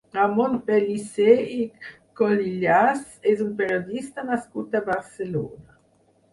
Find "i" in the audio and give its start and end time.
1.57-1.67